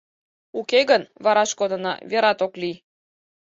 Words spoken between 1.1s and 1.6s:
вараш